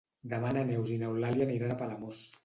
Demà 0.29 0.53
na 0.55 0.61
Neus 0.69 0.89
i 0.93 0.95
n'Eulàlia 1.01 1.47
aniran 1.49 1.75
a 1.75 1.77
Palamós. 1.83 2.23